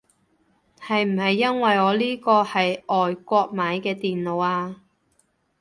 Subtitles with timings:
[0.79, 4.81] 係唔係因為我呢個係外國買嘅電腦啊